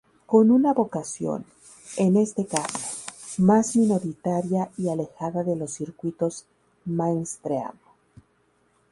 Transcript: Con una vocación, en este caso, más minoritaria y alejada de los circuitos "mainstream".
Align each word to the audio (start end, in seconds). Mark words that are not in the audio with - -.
Con 0.25 0.49
una 0.49 0.73
vocación, 0.73 1.45
en 1.95 2.17
este 2.17 2.47
caso, 2.47 2.79
más 3.37 3.75
minoritaria 3.75 4.71
y 4.75 4.89
alejada 4.89 5.43
de 5.43 5.55
los 5.55 5.73
circuitos 5.75 6.45
"mainstream". 6.85 7.75